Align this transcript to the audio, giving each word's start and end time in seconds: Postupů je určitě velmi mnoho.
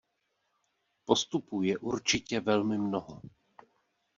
Postupů 1.05 1.61
je 1.61 1.77
určitě 1.77 2.39
velmi 2.39 2.77
mnoho. 2.77 3.21